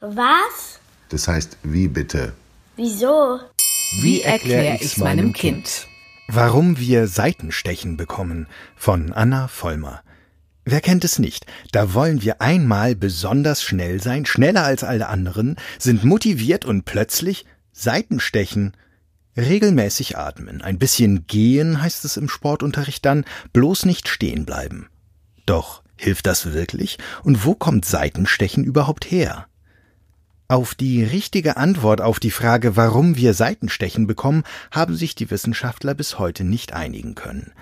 [0.00, 0.80] Was?
[1.10, 2.32] Das heißt, wie bitte?
[2.76, 3.38] Wieso?
[4.00, 5.86] Wie erkläre ich's meinem Kind?
[6.26, 10.02] Warum wir Seitenstechen bekommen von Anna Vollmer.
[10.64, 11.44] Wer kennt es nicht?
[11.72, 17.44] Da wollen wir einmal besonders schnell sein, schneller als alle anderen, sind motiviert und plötzlich
[17.72, 18.74] Seitenstechen.
[19.36, 24.88] Regelmäßig atmen, ein bisschen gehen heißt es im Sportunterricht dann, bloß nicht stehen bleiben.
[25.44, 26.96] Doch hilft das wirklich?
[27.22, 29.46] Und wo kommt Seitenstechen überhaupt her?
[30.50, 34.42] Auf die richtige Antwort auf die Frage, warum wir Seitenstechen bekommen,
[34.72, 37.52] haben sich die Wissenschaftler bis heute nicht einigen können.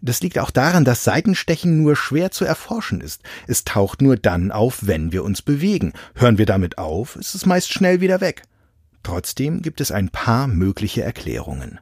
[0.00, 3.20] Das liegt auch daran, dass Seitenstechen nur schwer zu erforschen ist.
[3.46, 5.92] Es taucht nur dann auf, wenn wir uns bewegen.
[6.14, 8.44] Hören wir damit auf, ist es meist schnell wieder weg.
[9.02, 11.80] Trotzdem gibt es ein paar mögliche Erklärungen.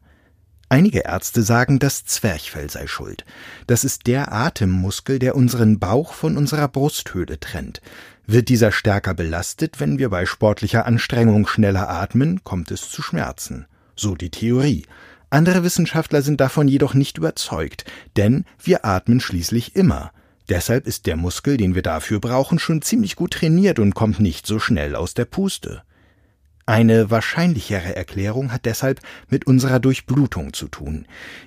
[0.68, 3.24] Einige Ärzte sagen, das Zwerchfell sei schuld.
[3.68, 7.80] Das ist der Atemmuskel, der unseren Bauch von unserer Brusthöhle trennt.
[8.26, 13.66] Wird dieser stärker belastet, wenn wir bei sportlicher Anstrengung schneller atmen, kommt es zu Schmerzen.
[13.94, 14.84] So die Theorie.
[15.30, 17.84] Andere Wissenschaftler sind davon jedoch nicht überzeugt,
[18.16, 20.10] denn wir atmen schließlich immer.
[20.48, 24.46] Deshalb ist der Muskel, den wir dafür brauchen, schon ziemlich gut trainiert und kommt nicht
[24.46, 25.82] so schnell aus der Puste.
[26.68, 29.00] Eine wahrscheinlichere Erklärung hat deshalb
[29.30, 31.06] mit unserer Durchblutung zu tun.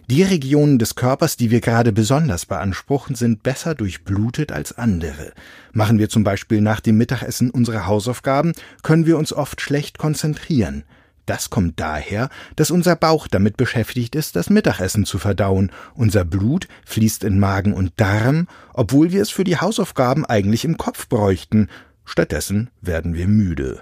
[0.10, 5.34] Die Regionen des Körpers, die wir gerade besonders beanspruchen, sind besser durchblutet als andere.
[5.74, 10.86] Machen wir zum Beispiel nach dem Mittagessen unsere Hausaufgaben, können wir uns oft schlecht konzentrieren.
[11.26, 15.70] Das kommt daher, dass unser Bauch damit beschäftigt ist, das Mittagessen zu verdauen.
[15.96, 20.78] Unser Blut fließt in Magen und Darm, obwohl wir es für die Hausaufgaben eigentlich im
[20.78, 21.68] Kopf bräuchten.
[22.06, 23.82] Stattdessen werden wir müde.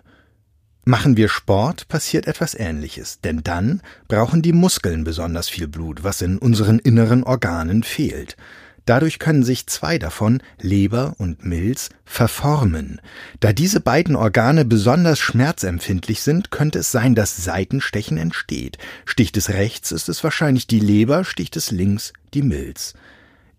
[0.88, 6.22] Machen wir Sport, passiert etwas Ähnliches, denn dann brauchen die Muskeln besonders viel Blut, was
[6.22, 8.38] in unseren inneren Organen fehlt.
[8.86, 13.02] Dadurch können sich zwei davon, Leber und Milz, verformen.
[13.42, 18.78] Da diese beiden Organe besonders schmerzempfindlich sind, könnte es sein, dass Seitenstechen entsteht.
[19.04, 22.94] Sticht es rechts, ist es wahrscheinlich die Leber, sticht es links, die Milz.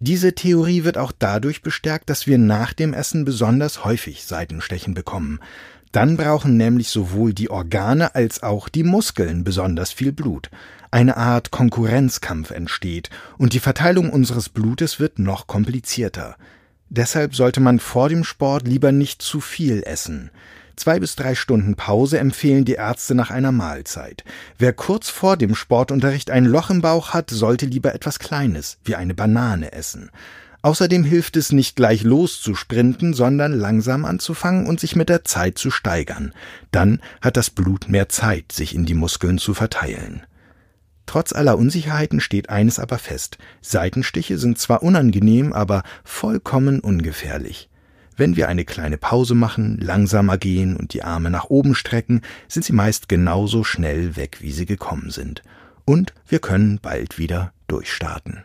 [0.00, 5.40] Diese Theorie wird auch dadurch bestärkt, dass wir nach dem Essen besonders häufig Seitenstechen bekommen.
[5.92, 10.50] Dann brauchen nämlich sowohl die Organe als auch die Muskeln besonders viel Blut.
[10.90, 16.36] Eine Art Konkurrenzkampf entsteht und die Verteilung unseres Blutes wird noch komplizierter.
[16.88, 20.30] Deshalb sollte man vor dem Sport lieber nicht zu viel essen.
[20.76, 24.24] Zwei bis drei Stunden Pause empfehlen die Ärzte nach einer Mahlzeit.
[24.58, 28.94] Wer kurz vor dem Sportunterricht ein Loch im Bauch hat, sollte lieber etwas Kleines, wie
[28.94, 30.10] eine Banane essen.
[30.62, 35.70] Außerdem hilft es nicht gleich loszusprinten, sondern langsam anzufangen und sich mit der Zeit zu
[35.70, 36.32] steigern.
[36.72, 40.22] Dann hat das Blut mehr Zeit, sich in die Muskeln zu verteilen.
[41.06, 43.38] Trotz aller Unsicherheiten steht eines aber fest.
[43.62, 47.70] Seitenstiche sind zwar unangenehm, aber vollkommen ungefährlich.
[48.16, 52.64] Wenn wir eine kleine Pause machen, langsamer gehen und die Arme nach oben strecken, sind
[52.64, 55.44] sie meist genauso schnell weg, wie sie gekommen sind.
[55.84, 58.42] Und wir können bald wieder durchstarten.